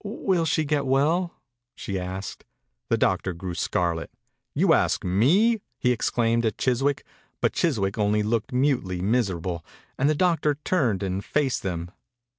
[0.03, 1.35] "Will she get well?
[1.75, 2.43] she asked.
[2.89, 4.09] The doctor grew scarlet.
[4.55, 5.61] "You ask me?
[5.77, 7.05] he exclaimed at Chiswick,
[7.39, 9.63] but Chiswick only looked mutely miserable,
[9.99, 11.91] and the doctor turned and faced them.